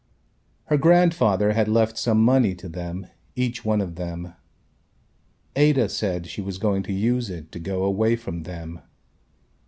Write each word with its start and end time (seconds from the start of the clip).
Her 0.63 0.77
grandfather 0.79 1.51
had 1.53 1.67
left 1.67 1.95
some 1.95 2.25
money 2.25 2.55
to 2.55 2.67
them 2.67 3.05
each 3.35 3.63
one 3.63 3.79
of 3.81 3.97
them. 3.97 4.33
Ada 5.55 5.89
said 5.89 6.25
she 6.25 6.41
was 6.41 6.57
going 6.57 6.81
to 6.89 6.91
use 6.91 7.29
it 7.29 7.51
to 7.51 7.59
go 7.59 7.83
away 7.83 8.15
from 8.15 8.41
them. 8.41 8.81